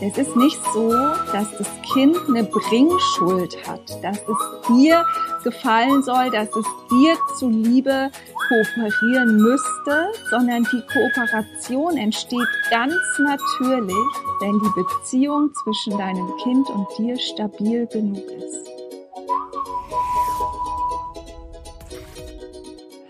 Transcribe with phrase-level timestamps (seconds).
[0.00, 5.04] Es ist nicht so, dass das Kind eine Bringschuld hat, dass es dir
[5.42, 8.10] gefallen soll, dass es dir zuliebe
[8.48, 13.94] kooperieren müsste, sondern die Kooperation entsteht ganz natürlich,
[14.40, 18.73] wenn die Beziehung zwischen deinem Kind und dir stabil genug ist.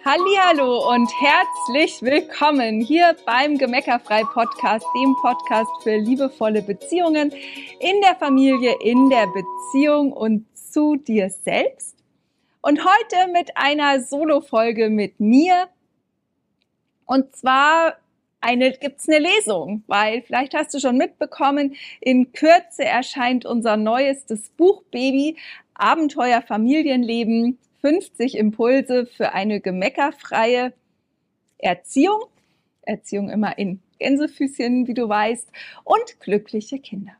[0.06, 7.32] Hallo und herzlich willkommen hier beim Gemeckerfrei Podcast, dem Podcast für liebevolle Beziehungen
[7.80, 11.96] in der Familie, in der Beziehung und zu dir selbst.
[12.60, 15.68] Und heute mit einer Solo-Folge mit mir.
[17.06, 17.94] Und zwar
[18.42, 24.50] eine, gibt's eine Lesung, weil vielleicht hast du schon mitbekommen, in Kürze erscheint unser neuestes
[24.50, 25.38] Buch Baby
[25.72, 30.72] Abenteuer Familienleben 50 Impulse für eine gemeckerfreie
[31.58, 32.22] Erziehung.
[32.80, 35.46] Erziehung immer in Gänsefüßchen, wie du weißt,
[35.84, 37.12] und glückliche Kinder.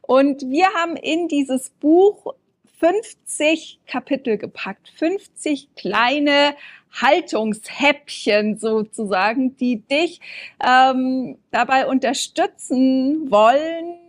[0.00, 2.34] Und wir haben in dieses Buch
[2.80, 6.56] 50 Kapitel gepackt, 50 kleine
[7.00, 10.20] Haltungshäppchen sozusagen, die dich
[10.66, 14.00] ähm, dabei unterstützen wollen,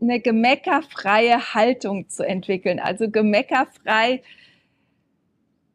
[0.00, 2.80] eine gemeckerfreie Haltung zu entwickeln.
[2.80, 4.22] Also gemeckerfrei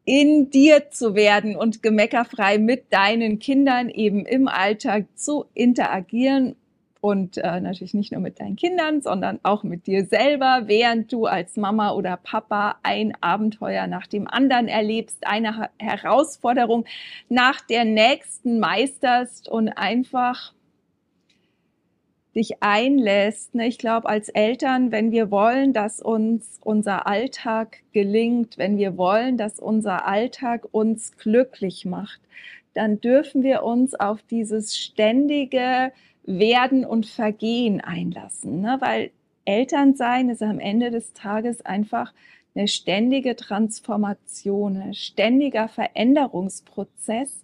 [0.08, 6.56] in dir zu werden und gemeckerfrei mit deinen Kindern eben im Alltag zu interagieren.
[7.02, 11.26] Und äh, natürlich nicht nur mit deinen Kindern, sondern auch mit dir selber, während du
[11.26, 16.86] als Mama oder Papa ein Abenteuer nach dem anderen erlebst, eine Herausforderung
[17.28, 20.54] nach der nächsten meisterst und einfach
[22.38, 23.54] dich einlässt.
[23.54, 23.66] Ne?
[23.66, 29.36] Ich glaube, als Eltern, wenn wir wollen, dass uns unser Alltag gelingt, wenn wir wollen,
[29.36, 32.20] dass unser Alltag uns glücklich macht,
[32.74, 35.92] dann dürfen wir uns auf dieses ständige
[36.24, 38.60] Werden und Vergehen einlassen.
[38.60, 38.76] Ne?
[38.80, 39.10] Weil
[39.44, 42.12] Elternsein ist am Ende des Tages einfach
[42.54, 47.42] eine ständige Transformation, ein ständiger Veränderungsprozess,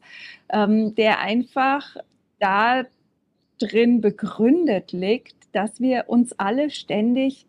[0.51, 1.97] ähm, der einfach
[2.39, 2.85] da
[3.65, 7.47] drin begründet liegt, dass wir uns alle ständig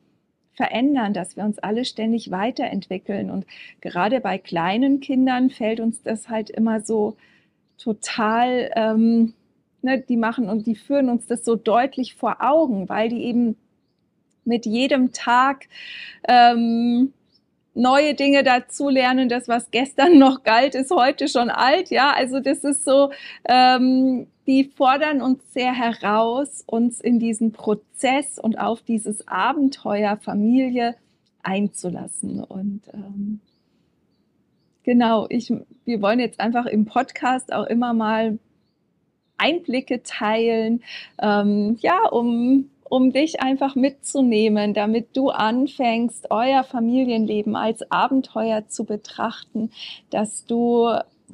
[0.53, 3.29] verändern, dass wir uns alle ständig weiterentwickeln.
[3.29, 3.45] Und
[3.81, 7.17] gerade bei kleinen Kindern fällt uns das halt immer so
[7.77, 9.33] total, ähm,
[9.81, 13.57] ne, die machen und die führen uns das so deutlich vor Augen, weil die eben
[14.45, 15.67] mit jedem Tag
[16.27, 17.11] ähm,
[17.75, 19.29] neue Dinge dazulernen.
[19.29, 21.91] Das, was gestern noch galt, ist heute schon alt.
[21.91, 23.11] Ja, also das ist so,
[23.47, 30.95] ähm, die fordern uns sehr heraus, uns in diesen Prozess und auf dieses Abenteuer Familie
[31.43, 32.43] einzulassen.
[32.43, 33.39] Und ähm,
[34.83, 35.51] genau, ich,
[35.85, 38.39] wir wollen jetzt einfach im Podcast auch immer mal
[39.37, 40.81] Einblicke teilen,
[41.21, 48.85] ähm, ja, um um dich einfach mitzunehmen, damit du anfängst, euer Familienleben als Abenteuer zu
[48.85, 49.71] betrachten,
[50.11, 50.89] dass du,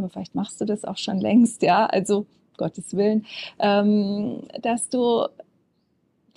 [0.09, 2.25] vielleicht machst du das auch schon längst, ja, also
[2.57, 3.25] Gottes Willen,
[3.59, 5.27] ähm, dass du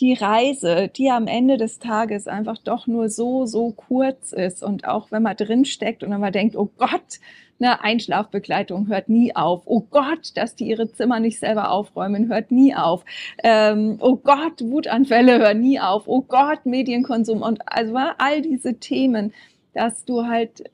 [0.01, 4.89] die Reise, die am Ende des Tages einfach doch nur so, so kurz ist und
[4.89, 7.21] auch wenn man drin steckt und wenn man denkt, oh Gott,
[7.61, 9.63] eine Einschlafbegleitung hört nie auf.
[9.67, 13.05] Oh Gott, dass die ihre Zimmer nicht selber aufräumen, hört nie auf.
[13.43, 16.05] Ähm, oh Gott, Wutanfälle hören nie auf.
[16.07, 19.33] Oh Gott, Medienkonsum und also all diese Themen,
[19.73, 20.71] dass du halt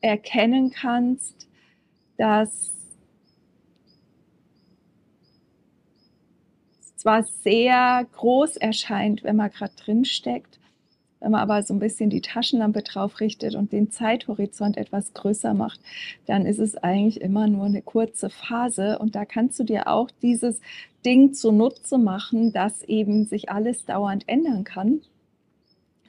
[0.00, 1.48] erkennen kannst,
[2.18, 2.72] dass
[6.96, 10.58] zwar sehr groß erscheint, wenn man gerade drin steckt,
[11.24, 15.54] wenn man aber so ein bisschen die Taschenlampe drauf richtet und den Zeithorizont etwas größer
[15.54, 15.80] macht,
[16.26, 18.98] dann ist es eigentlich immer nur eine kurze Phase.
[18.98, 20.60] Und da kannst du dir auch dieses
[21.06, 25.00] Ding zunutze machen, dass eben sich alles dauernd ändern kann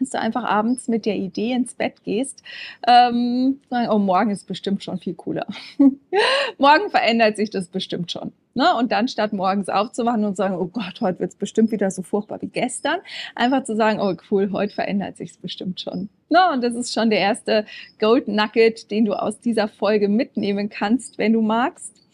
[0.06, 2.44] dass du einfach abends mit der Idee ins Bett gehst,
[2.88, 5.48] ähm, sagen, oh, morgen ist bestimmt schon viel cooler.
[6.58, 8.32] morgen verändert sich das bestimmt schon.
[8.54, 8.74] Ne?
[8.76, 12.04] Und dann statt morgens aufzuwachen und sagen, oh Gott, heute wird es bestimmt wieder so
[12.04, 13.00] furchtbar wie gestern,
[13.34, 16.10] einfach zu sagen, oh cool, heute verändert sich es bestimmt schon.
[16.30, 16.40] Ne?
[16.54, 17.66] Und das ist schon der erste
[18.00, 22.05] Gold Nugget, den du aus dieser Folge mitnehmen kannst, wenn du magst.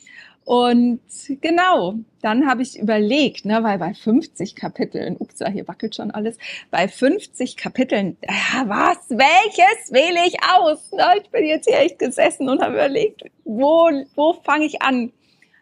[0.44, 1.02] Und
[1.40, 6.38] genau, dann habe ich überlegt, ne, weil bei 50 Kapiteln, ups, hier wackelt schon alles,
[6.72, 8.32] bei 50 Kapiteln, äh,
[8.66, 10.92] was, welches wähle ich aus?
[10.92, 15.12] Ne, ich bin jetzt hier echt gesessen und habe überlegt, wo, wo fange ich an?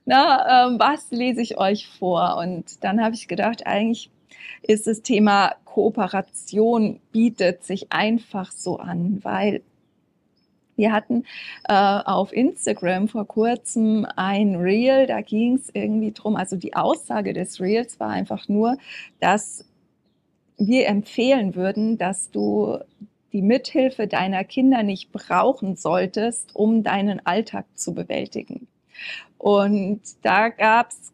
[0.05, 0.15] Ne,
[0.49, 2.37] ähm, was lese ich euch vor?
[2.37, 4.09] Und dann habe ich gedacht, eigentlich
[4.63, 9.61] ist das Thema Kooperation bietet sich einfach so an, weil
[10.79, 11.25] wir hatten
[11.67, 16.37] äh, auf Instagram vor kurzem ein Reel, da ging es irgendwie drum.
[16.37, 18.77] also die Aussage des Reels war einfach nur,
[19.19, 19.65] dass
[20.57, 22.79] wir empfehlen würden, dass du
[23.33, 28.67] die Mithilfe deiner Kinder nicht brauchen solltest, um deinen Alltag zu bewältigen.
[29.37, 31.11] Und da gab es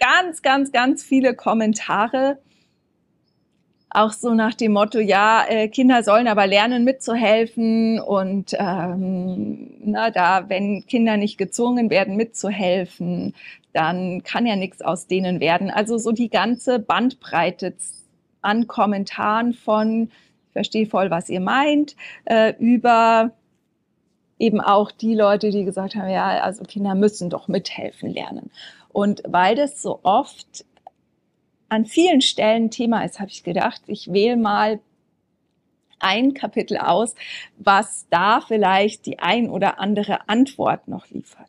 [0.00, 2.38] ganz, ganz, ganz viele Kommentare,
[3.94, 10.10] auch so nach dem Motto, ja, äh, Kinder sollen aber lernen mitzuhelfen und ähm, na,
[10.10, 13.34] da, wenn Kinder nicht gezwungen werden mitzuhelfen,
[13.72, 15.70] dann kann ja nichts aus denen werden.
[15.70, 17.74] Also so die ganze Bandbreite
[18.40, 20.10] an Kommentaren von,
[20.46, 23.32] ich verstehe voll, was ihr meint, äh, über
[24.38, 28.50] eben auch die Leute, die gesagt haben, ja, also Kinder müssen doch mithelfen lernen.
[28.88, 30.64] Und weil das so oft
[31.72, 34.78] an vielen Stellen Thema ist, habe ich gedacht, ich wähle mal
[36.00, 37.14] ein Kapitel aus,
[37.56, 41.48] was da vielleicht die ein oder andere Antwort noch liefert.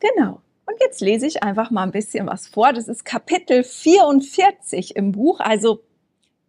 [0.00, 0.40] Genau.
[0.66, 2.72] Und jetzt lese ich einfach mal ein bisschen was vor.
[2.72, 5.84] Das ist Kapitel 44 im Buch, also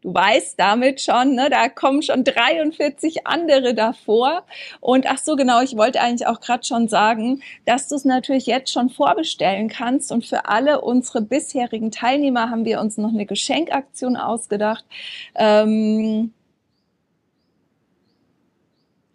[0.05, 4.43] du weißt damit schon, ne, da kommen schon 43 andere davor.
[4.79, 8.45] Und ach so, genau, ich wollte eigentlich auch gerade schon sagen, dass du es natürlich
[8.45, 10.11] jetzt schon vorbestellen kannst.
[10.11, 14.85] Und für alle unsere bisherigen Teilnehmer haben wir uns noch eine Geschenkaktion ausgedacht.
[15.33, 16.33] Ähm,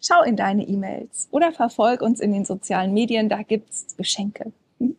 [0.01, 4.51] schau in deine E-Mails oder verfolg uns in den sozialen Medien, da gibt's Geschenke.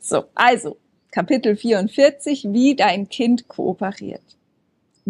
[0.00, 0.78] So, also
[1.12, 4.37] Kapitel 44, wie dein Kind kooperiert.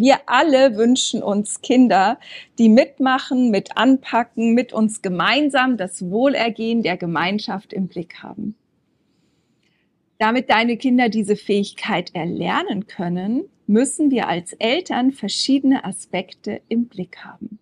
[0.01, 2.21] Wir alle wünschen uns Kinder,
[2.61, 8.55] die mitmachen, mit anpacken, mit uns gemeinsam das Wohlergehen der Gemeinschaft im Blick haben.
[10.19, 17.25] Damit deine Kinder diese Fähigkeit erlernen können, müssen wir als Eltern verschiedene Aspekte im Blick
[17.25, 17.59] haben.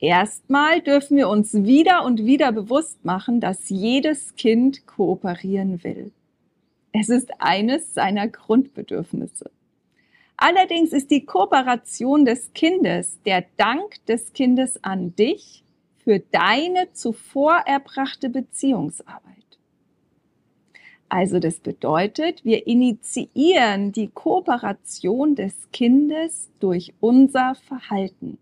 [0.00, 6.12] Erstmal dürfen wir uns wieder und wieder bewusst machen, dass jedes Kind kooperieren will.
[6.92, 9.50] Es ist eines seiner Grundbedürfnisse.
[10.40, 15.64] Allerdings ist die Kooperation des Kindes der Dank des Kindes an dich
[16.04, 19.58] für deine zuvor erbrachte Beziehungsarbeit.
[21.08, 28.38] Also das bedeutet, wir initiieren die Kooperation des Kindes durch unser Verhalten.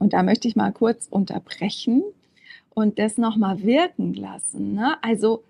[0.00, 2.02] Und da möchte ich mal kurz unterbrechen
[2.74, 4.74] und das nochmal wirken lassen.
[4.74, 5.00] Ne?
[5.00, 5.44] Also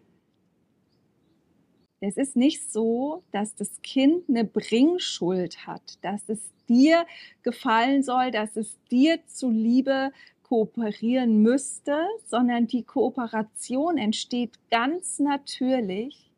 [2.01, 7.07] es ist nicht so, dass das Kind eine Bringschuld hat, dass es dir
[7.43, 10.13] gefallen soll, dass es dir zuliebe
[10.43, 16.31] kooperieren müsste, sondern die Kooperation entsteht ganz natürlich,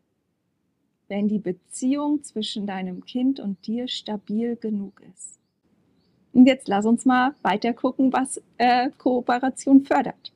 [1.09, 5.39] wenn die Beziehung zwischen deinem Kind und dir stabil genug ist.
[6.33, 10.33] Und jetzt lass uns mal weiter gucken, was äh, Kooperation fördert.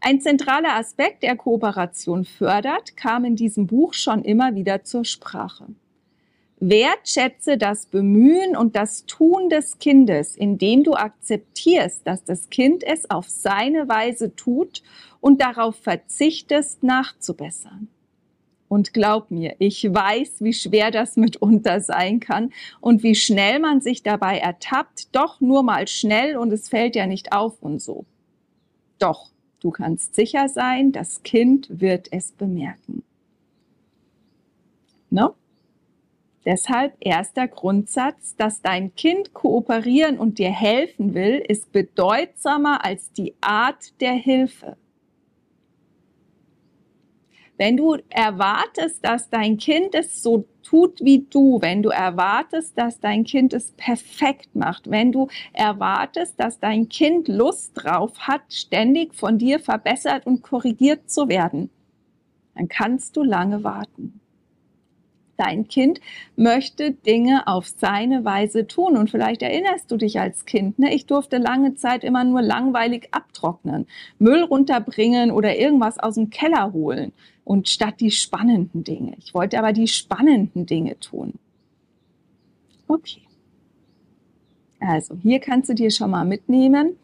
[0.00, 5.66] Ein zentraler Aspekt, der Kooperation fördert, kam in diesem Buch schon immer wieder zur Sprache.
[6.60, 13.10] Wertschätze das Bemühen und das Tun des Kindes, indem du akzeptierst, dass das Kind es
[13.10, 14.82] auf seine Weise tut
[15.20, 17.88] und darauf verzichtest, nachzubessern.
[18.68, 23.80] Und glaub mir, ich weiß, wie schwer das mitunter sein kann und wie schnell man
[23.80, 28.04] sich dabei ertappt, doch nur mal schnell und es fällt ja nicht auf und so.
[28.98, 33.02] Doch, du kannst sicher sein, das Kind wird es bemerken.
[35.10, 35.32] Ne?
[36.44, 43.34] Deshalb erster Grundsatz, dass dein Kind kooperieren und dir helfen will, ist bedeutsamer als die
[43.40, 44.76] Art der Hilfe.
[47.58, 53.00] Wenn du erwartest, dass dein Kind es so tut wie du, wenn du erwartest, dass
[53.00, 59.12] dein Kind es perfekt macht, wenn du erwartest, dass dein Kind Lust drauf hat, ständig
[59.12, 61.70] von dir verbessert und korrigiert zu werden,
[62.54, 64.20] dann kannst du lange warten.
[65.36, 66.00] Dein Kind
[66.34, 68.96] möchte Dinge auf seine Weise tun.
[68.96, 70.92] Und vielleicht erinnerst du dich als Kind, ne?
[70.92, 73.86] ich durfte lange Zeit immer nur langweilig abtrocknen,
[74.18, 77.12] Müll runterbringen oder irgendwas aus dem Keller holen
[77.48, 79.14] und statt die spannenden Dinge.
[79.16, 81.32] Ich wollte aber die spannenden Dinge tun.
[82.86, 83.22] Okay.
[84.80, 86.98] Also hier kannst du dir schon mal mitnehmen,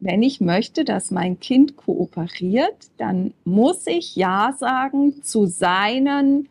[0.00, 6.50] wenn ich möchte, dass mein Kind kooperiert, dann muss ich Ja sagen zu seinen,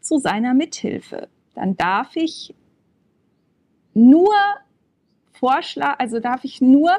[0.00, 1.28] zu seiner Mithilfe.
[1.54, 2.56] Dann darf ich
[3.94, 4.34] nur
[5.42, 6.92] Vorschlag, also darf ich nur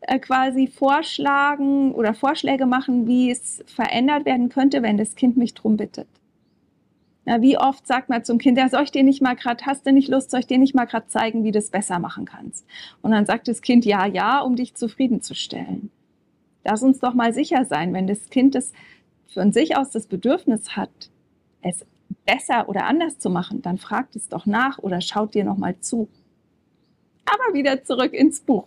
[0.00, 5.52] äh, quasi vorschlagen oder Vorschläge machen, wie es verändert werden könnte, wenn das Kind mich
[5.52, 6.08] drum bittet.
[7.26, 9.86] Na, wie oft sagt man zum Kind, ja, soll ich dir nicht mal gerade, hast
[9.86, 12.24] du nicht Lust, soll ich dir nicht mal gerade zeigen, wie du es besser machen
[12.24, 12.64] kannst?
[13.02, 15.90] Und dann sagt das Kind ja, ja, um dich zufriedenzustellen.
[16.64, 18.72] Lass uns doch mal sicher sein, wenn das Kind es
[19.28, 21.10] von sich aus das Bedürfnis hat,
[21.60, 21.84] es
[22.24, 26.08] besser oder anders zu machen, dann fragt es doch nach oder schaut dir nochmal zu.
[27.32, 28.66] Aber wieder zurück ins Buch.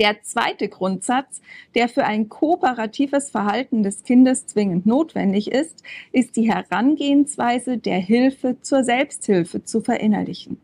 [0.00, 1.42] Der zweite Grundsatz,
[1.74, 8.56] der für ein kooperatives Verhalten des Kindes zwingend notwendig ist, ist die Herangehensweise der Hilfe
[8.62, 10.58] zur Selbsthilfe zu verinnerlichen.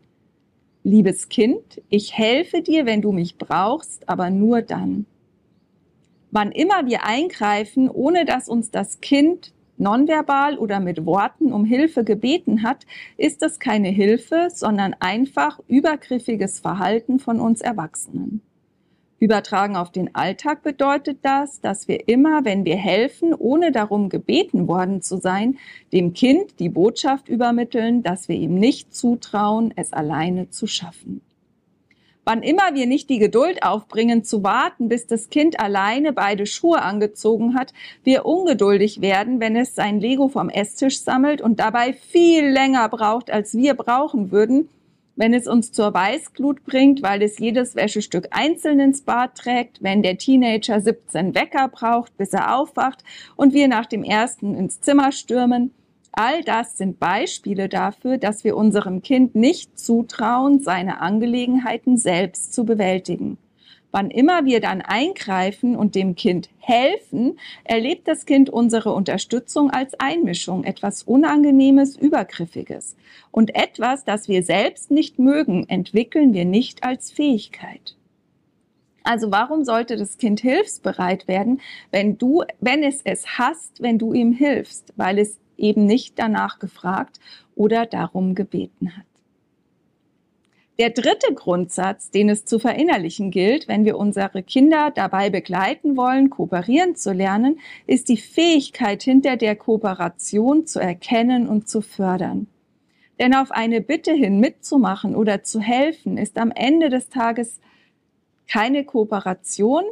[0.83, 5.05] Liebes Kind, ich helfe dir, wenn du mich brauchst, aber nur dann.
[6.31, 12.03] Wann immer wir eingreifen, ohne dass uns das Kind nonverbal oder mit Worten um Hilfe
[12.03, 12.85] gebeten hat,
[13.17, 18.41] ist das keine Hilfe, sondern einfach übergriffiges Verhalten von uns Erwachsenen.
[19.19, 24.67] Übertragen auf den Alltag bedeutet das, dass wir immer, wenn wir helfen, ohne darum gebeten
[24.67, 25.57] worden zu sein,
[25.91, 31.21] dem Kind die Botschaft übermitteln, dass wir ihm nicht zutrauen, es alleine zu schaffen.
[32.29, 36.81] Wann immer wir nicht die Geduld aufbringen, zu warten, bis das Kind alleine beide Schuhe
[36.81, 37.71] angezogen hat,
[38.03, 43.31] wir ungeduldig werden, wenn es sein Lego vom Esstisch sammelt und dabei viel länger braucht,
[43.31, 44.67] als wir brauchen würden,
[45.15, 50.03] wenn es uns zur Weißglut bringt, weil es jedes Wäschestück einzeln ins Bad trägt, wenn
[50.03, 53.05] der Teenager 17 Wecker braucht, bis er aufwacht
[53.37, 55.71] und wir nach dem ersten ins Zimmer stürmen.
[56.19, 62.65] All das sind Beispiele dafür, dass wir unserem Kind nicht zutrauen, seine Angelegenheiten selbst zu
[62.65, 63.37] bewältigen.
[63.91, 69.93] Wann immer wir dann eingreifen und dem Kind helfen, erlebt das Kind unsere Unterstützung als
[69.99, 72.95] Einmischung, etwas Unangenehmes, Übergriffiges.
[73.29, 77.95] Und etwas, das wir selbst nicht mögen, entwickeln wir nicht als Fähigkeit.
[79.03, 84.13] Also warum sollte das Kind hilfsbereit werden, wenn du, wenn es es hasst, wenn du
[84.13, 87.19] ihm hilfst, weil es eben nicht danach gefragt
[87.55, 89.05] oder darum gebeten hat.
[90.79, 96.29] Der dritte Grundsatz, den es zu verinnerlichen gilt, wenn wir unsere Kinder dabei begleiten wollen,
[96.29, 102.45] kooperieren zu lernen, ist die Fähigkeit hinter der Kooperation zu erkennen und zu fördern.
[103.19, 107.59] Denn auf eine Bitte hin mitzumachen oder zu helfen ist am Ende des Tages
[108.47, 109.83] keine Kooperation,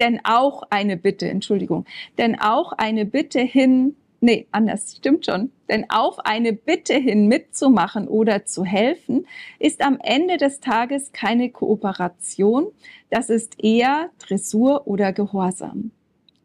[0.00, 1.84] denn auch eine Bitte, Entschuldigung,
[2.18, 5.50] denn auch eine Bitte hin nee, anders, stimmt schon.
[5.68, 9.26] Denn auf eine Bitte hin mitzumachen oder zu helfen,
[9.58, 12.68] ist am Ende des Tages keine Kooperation,
[13.10, 15.90] das ist eher Dressur oder Gehorsam.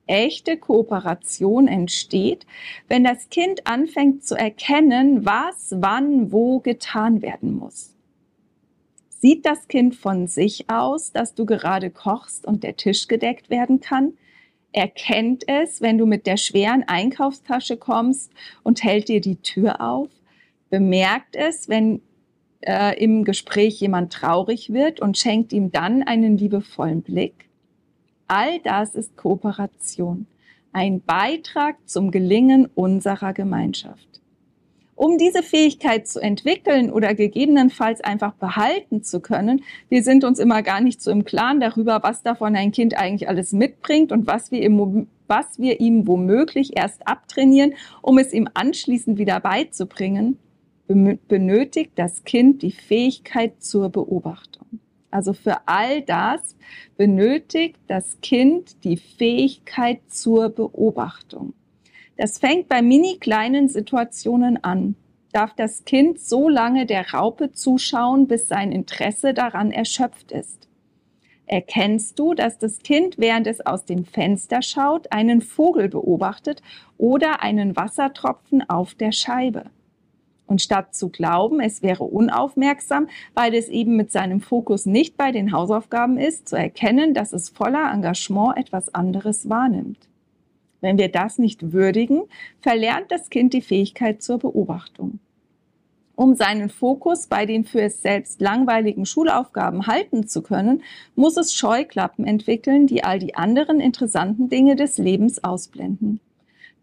[0.07, 2.45] Echte Kooperation entsteht,
[2.87, 7.95] wenn das Kind anfängt zu erkennen, was wann wo getan werden muss.
[9.09, 13.79] Sieht das Kind von sich aus, dass du gerade kochst und der Tisch gedeckt werden
[13.79, 14.13] kann?
[14.75, 20.09] Erkennt es, wenn du mit der schweren Einkaufstasche kommst und hält dir die Tür auf,
[20.69, 22.01] bemerkt es, wenn
[22.59, 27.49] äh, im Gespräch jemand traurig wird und schenkt ihm dann einen liebevollen Blick.
[28.27, 30.27] All das ist Kooperation,
[30.73, 34.14] ein Beitrag zum Gelingen unserer Gemeinschaft.
[34.95, 40.63] Um diese Fähigkeit zu entwickeln oder gegebenenfalls einfach behalten zu können, wir sind uns immer
[40.63, 44.51] gar nicht so im Klaren darüber, was davon ein Kind eigentlich alles mitbringt und was
[44.51, 50.39] wir, im, was wir ihm womöglich erst abtrainieren, um es ihm anschließend wieder beizubringen,
[50.87, 54.79] benötigt das Kind die Fähigkeit zur Beobachtung.
[55.11, 56.55] Also für all das
[56.95, 61.53] benötigt das Kind die Fähigkeit zur Beobachtung.
[62.17, 64.95] Das fängt bei mini kleinen Situationen an.
[65.33, 70.69] Darf das Kind so lange der Raupe zuschauen, bis sein Interesse daran erschöpft ist?
[71.45, 76.61] Erkennst du, dass das Kind, während es aus dem Fenster schaut, einen Vogel beobachtet
[76.97, 79.65] oder einen Wassertropfen auf der Scheibe?
[80.47, 85.31] Und statt zu glauben, es wäre unaufmerksam, weil es eben mit seinem Fokus nicht bei
[85.31, 90.07] den Hausaufgaben ist, zu erkennen, dass es voller Engagement etwas anderes wahrnimmt.
[90.85, 92.25] Wenn wir das nicht würdigen,
[92.61, 95.17] verlernt das Kind die Fähigkeit zur Beobachtung.
[96.13, 100.83] Um seinen Fokus bei den für es selbst langweiligen Schulaufgaben halten zu können,
[101.15, 106.19] muss es Scheuklappen entwickeln, die all die anderen interessanten Dinge des Lebens ausblenden.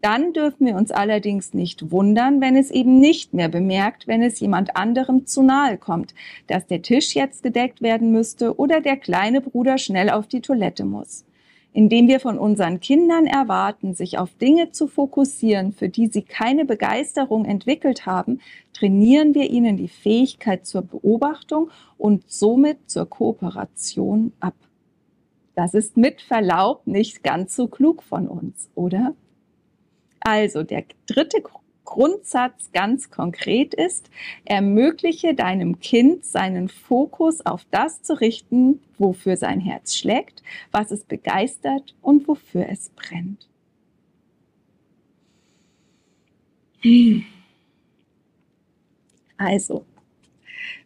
[0.01, 4.37] Dann dürfen wir uns allerdings nicht wundern, wenn es eben nicht mehr bemerkt, wenn es
[4.41, 6.13] jemand anderem zu nahe kommt,
[6.47, 10.83] dass der Tisch jetzt gedeckt werden müsste oder der kleine Bruder schnell auf die Toilette
[10.83, 11.23] muss
[11.73, 16.65] indem wir von unseren Kindern erwarten, sich auf Dinge zu fokussieren, für die sie keine
[16.65, 18.39] Begeisterung entwickelt haben,
[18.73, 24.55] trainieren wir ihnen die Fähigkeit zur Beobachtung und somit zur Kooperation ab.
[25.55, 29.15] Das ist mit Verlaub nicht ganz so klug von uns, oder?
[30.19, 31.41] Also der dritte
[31.93, 34.09] Grundsatz ganz konkret ist,
[34.45, 41.03] ermögliche deinem Kind seinen Fokus auf das zu richten, wofür sein Herz schlägt, was es
[41.03, 43.47] begeistert und wofür es brennt.
[49.37, 49.85] Also,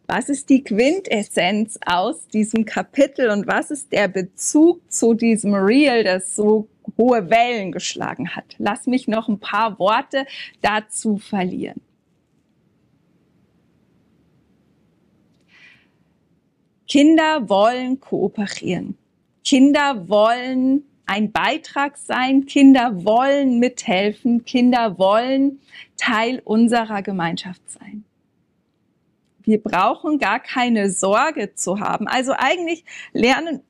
[0.08, 6.04] was ist die Quintessenz aus diesem Kapitel und was ist der Bezug zu diesem Reel,
[6.04, 8.56] das so hohe Wellen geschlagen hat?
[8.58, 10.26] Lass mich noch ein paar Worte
[10.62, 11.82] dazu verlieren.
[16.88, 18.98] Kinder wollen kooperieren.
[19.44, 22.46] Kinder wollen ein Beitrag sein.
[22.46, 24.46] Kinder wollen mithelfen.
[24.46, 25.60] Kinder wollen
[25.98, 28.04] Teil unserer Gemeinschaft sein.
[29.42, 32.08] Wir brauchen gar keine Sorge zu haben.
[32.08, 33.62] Also eigentlich lernen,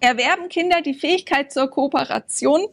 [0.00, 2.68] erwerben Kinder die Fähigkeit zur Kooperation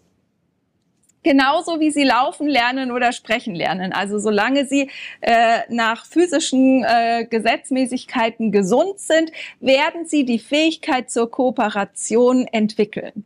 [1.25, 3.91] genauso wie sie laufen lernen oder sprechen lernen.
[3.91, 4.89] Also solange sie
[5.21, 13.25] äh, nach physischen äh, Gesetzmäßigkeiten gesund sind, werden sie die Fähigkeit zur Kooperation entwickeln.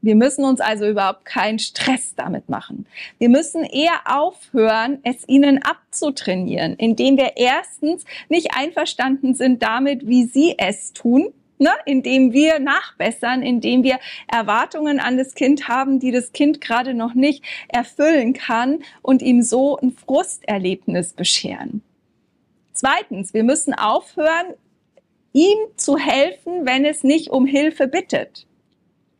[0.00, 2.86] Wir müssen uns also überhaupt keinen Stress damit machen.
[3.18, 10.24] Wir müssen eher aufhören, es ihnen abzutrainieren, indem wir erstens nicht einverstanden sind damit, wie
[10.24, 11.70] sie es tun, ne?
[11.86, 17.14] indem wir nachbessern, indem wir Erwartungen an das Kind haben, die das Kind gerade noch
[17.14, 21.82] nicht erfüllen kann und ihm so ein Frusterlebnis bescheren.
[22.72, 24.54] Zweitens, wir müssen aufhören,
[25.32, 28.46] ihm zu helfen, wenn es nicht um Hilfe bittet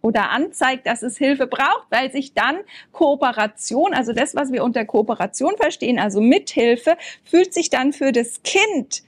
[0.03, 2.59] oder anzeigt, dass es Hilfe braucht, weil sich dann
[2.93, 8.43] Kooperation, also das, was wir unter Kooperation verstehen, also Mithilfe, fühlt sich dann für das
[8.43, 9.03] Kind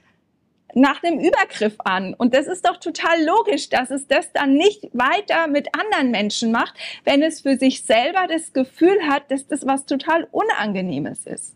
[0.75, 2.13] nach einem Übergriff an.
[2.13, 6.51] Und das ist doch total logisch, dass es das dann nicht weiter mit anderen Menschen
[6.51, 11.55] macht, wenn es für sich selber das Gefühl hat, dass das was total Unangenehmes ist.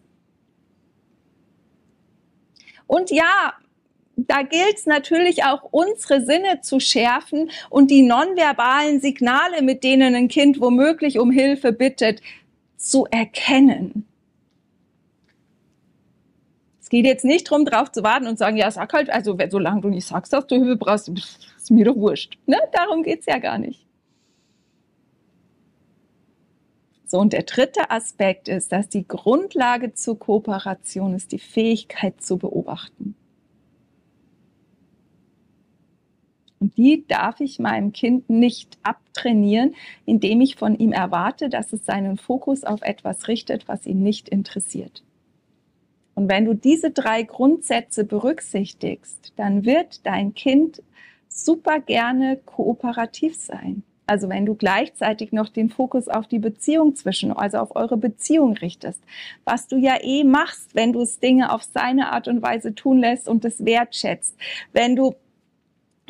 [2.87, 3.53] Und ja,
[4.15, 10.15] da gilt es natürlich auch, unsere Sinne zu schärfen und die nonverbalen Signale, mit denen
[10.15, 12.21] ein Kind womöglich um Hilfe bittet,
[12.77, 14.07] zu erkennen.
[16.87, 19.81] Es geht jetzt nicht darum, drauf zu warten und sagen, ja, sag halt, also solange
[19.81, 21.09] du nicht sagst, dass du Hilfe brauchst,
[21.57, 22.37] ist mir doch wurscht.
[22.45, 22.55] Ne?
[22.71, 23.85] Darum geht's ja gar nicht.
[27.05, 32.37] So, und der dritte Aspekt ist, dass die Grundlage zur Kooperation ist die Fähigkeit zu
[32.37, 33.17] beobachten.
[36.61, 41.85] Und die darf ich meinem Kind nicht abtrainieren, indem ich von ihm erwarte, dass es
[41.85, 45.03] seinen Fokus auf etwas richtet, was ihn nicht interessiert.
[46.17, 50.81] Und wenn du diese drei Grundsätze berücksichtigst, dann wird dein Kind
[51.29, 53.83] super gerne kooperativ sein.
[54.07, 58.53] Also wenn du gleichzeitig noch den Fokus auf die Beziehung zwischen, also auf eure Beziehung
[58.53, 58.99] richtest,
[59.45, 62.97] was du ja eh machst, wenn du es Dinge auf seine Art und Weise tun
[62.97, 64.35] lässt und es wertschätzt,
[64.73, 65.13] wenn du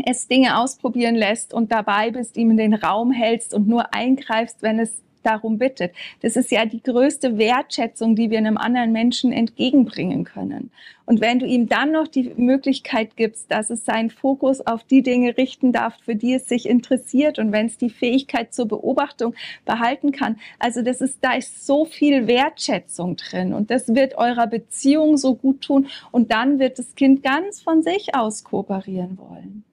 [0.05, 4.61] es Dinge ausprobieren lässt und dabei bist, ihm in den Raum hältst und nur eingreifst,
[4.61, 5.93] wenn es darum bittet.
[6.21, 10.71] Das ist ja die größte Wertschätzung, die wir einem anderen Menschen entgegenbringen können.
[11.06, 15.01] Und wenn du ihm dann noch die Möglichkeit gibst, dass es seinen Fokus auf die
[15.01, 19.34] Dinge richten darf, für die es sich interessiert und wenn es die Fähigkeit zur Beobachtung
[19.63, 24.47] behalten kann, also das ist, da ist so viel Wertschätzung drin und das wird eurer
[24.47, 29.63] Beziehung so gut tun und dann wird das Kind ganz von sich aus kooperieren wollen.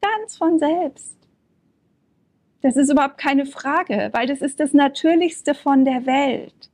[0.00, 1.18] Ganz von selbst.
[2.60, 6.70] Das ist überhaupt keine Frage, weil das ist das Natürlichste von der Welt.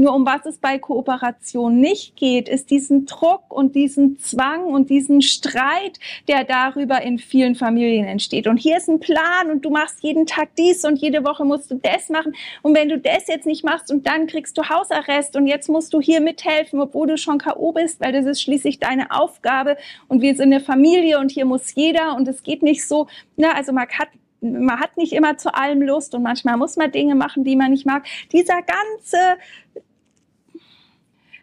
[0.00, 4.90] Nur um was es bei Kooperation nicht geht, ist diesen Druck und diesen Zwang und
[4.90, 8.46] diesen Streit, der darüber in vielen Familien entsteht.
[8.46, 11.72] Und hier ist ein Plan und du machst jeden Tag dies und jede Woche musst
[11.72, 12.32] du das machen.
[12.62, 15.92] Und wenn du das jetzt nicht machst und dann kriegst du Hausarrest und jetzt musst
[15.92, 17.72] du hier mithelfen, obwohl du schon K.O.
[17.72, 21.74] bist, weil das ist schließlich deine Aufgabe und wir sind eine Familie und hier muss
[21.74, 23.08] jeder und es geht nicht so.
[23.36, 24.10] Na, also man hat
[24.40, 27.70] man hat nicht immer zu allem Lust und manchmal muss man Dinge machen, die man
[27.70, 28.06] nicht mag.
[28.32, 29.38] Dieser ganze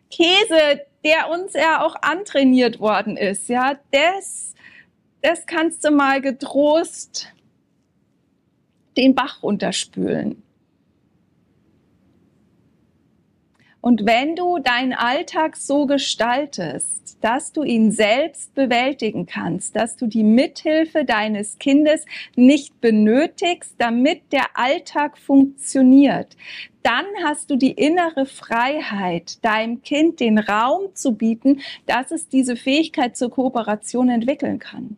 [0.09, 4.53] Käse, der uns ja auch antrainiert worden ist, ja, das,
[5.21, 7.31] das kannst du mal getrost
[8.97, 10.41] den Bach runterspülen.
[13.85, 20.07] Und wenn du deinen Alltag so gestaltest, dass du ihn selbst bewältigen kannst, dass du
[20.07, 22.03] die Mithilfe deines Kindes
[22.35, 26.35] nicht benötigst, damit der Alltag funktioniert,
[26.81, 32.55] dann hast du die innere Freiheit, deinem Kind den Raum zu bieten, dass es diese
[32.55, 34.97] Fähigkeit zur Kooperation entwickeln kann.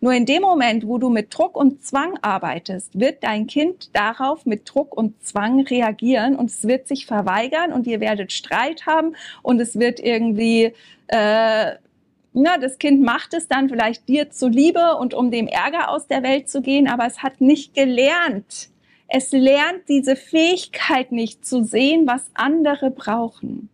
[0.00, 4.46] Nur in dem Moment, wo du mit Druck und Zwang arbeitest, wird dein Kind darauf
[4.46, 9.16] mit Druck und Zwang reagieren und es wird sich verweigern und ihr werdet Streit haben
[9.42, 10.72] und es wird irgendwie,
[11.08, 11.72] äh,
[12.32, 16.22] na, das Kind macht es dann vielleicht dir zuliebe und um dem Ärger aus der
[16.22, 18.70] Welt zu gehen, aber es hat nicht gelernt,
[19.08, 23.68] Es lernt diese Fähigkeit nicht zu sehen, was andere brauchen.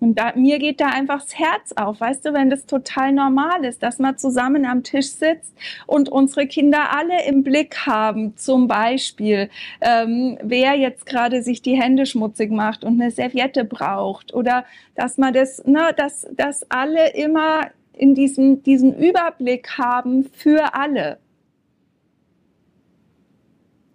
[0.00, 3.64] Und da, mir geht da einfach das Herz auf, weißt du, wenn das total normal
[3.64, 5.52] ist, dass man zusammen am Tisch sitzt
[5.86, 11.80] und unsere Kinder alle im Blick haben, zum Beispiel, ähm, wer jetzt gerade sich die
[11.80, 17.12] Hände schmutzig macht und eine Serviette braucht oder dass man das, ne, dass, dass alle
[17.14, 21.18] immer in diesem, diesen Überblick haben für alle.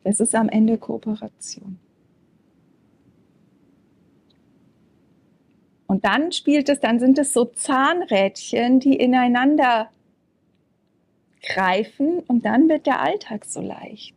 [0.03, 1.79] Das ist am Ende Kooperation.
[5.93, 9.91] Und dann spielt es, dann sind es so Zahnrädchen, die ineinander
[11.43, 14.15] greifen und dann wird der Alltag so leicht.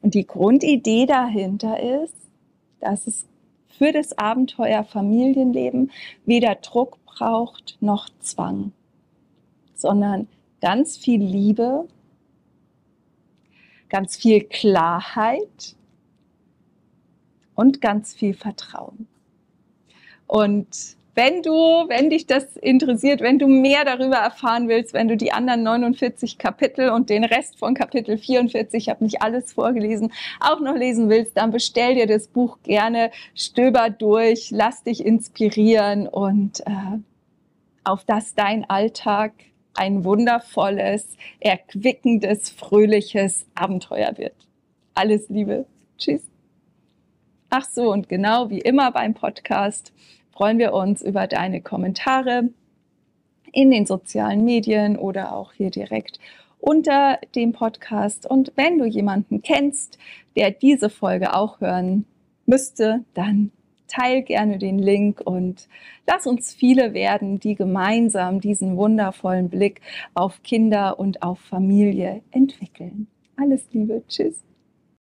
[0.00, 2.16] Und die Grundidee dahinter ist,
[2.80, 3.26] dass es
[3.68, 5.90] für das Abenteuer Familienleben
[6.24, 8.72] weder Druck braucht noch Zwang,
[9.74, 10.26] sondern
[10.62, 11.86] ganz viel Liebe,
[13.90, 15.76] ganz viel Klarheit
[17.62, 19.06] und ganz viel Vertrauen.
[20.26, 25.16] Und wenn du, wenn dich das interessiert, wenn du mehr darüber erfahren willst, wenn du
[25.16, 30.12] die anderen 49 Kapitel und den Rest von Kapitel 44, ich habe nicht alles vorgelesen,
[30.40, 36.08] auch noch lesen willst, dann bestell dir das Buch gerne, stöber durch, lass dich inspirieren
[36.08, 36.98] und äh,
[37.84, 39.34] auf das dein Alltag
[39.74, 44.34] ein wundervolles, erquickendes, fröhliches Abenteuer wird.
[44.94, 45.66] Alles Liebe.
[45.96, 46.31] Tschüss.
[47.54, 49.92] Ach so, und genau wie immer beim Podcast
[50.30, 52.48] freuen wir uns über deine Kommentare
[53.52, 56.18] in den sozialen Medien oder auch hier direkt
[56.60, 58.24] unter dem Podcast.
[58.24, 59.98] Und wenn du jemanden kennst,
[60.34, 62.06] der diese Folge auch hören
[62.46, 63.52] müsste, dann
[63.86, 65.68] teil gerne den Link und
[66.06, 69.82] lass uns viele werden, die gemeinsam diesen wundervollen Blick
[70.14, 73.08] auf Kinder und auf Familie entwickeln.
[73.36, 74.42] Alles Liebe, tschüss.